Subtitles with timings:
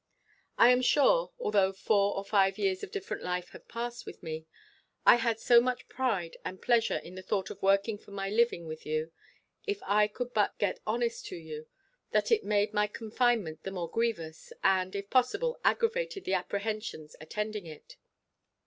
[0.57, 4.47] I am sure, although four or five years of different life had passed with me,
[5.05, 8.65] I had so much pride and pleasure in the thought of working for my living
[8.65, 9.11] with you,
[9.67, 11.67] if I could but get honest to you,
[12.13, 17.67] that it made my confinement the more grievous, and, if possible, aggravated the apprehensions attending
[17.67, 17.97] it.